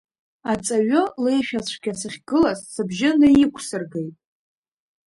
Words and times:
Аҵаҩы 0.51 1.01
леишәацәгьа 1.23 1.93
сахьгылаз, 1.99 2.59
сыбжьы 2.73 3.09
наиқәсыргеит. 3.19 4.15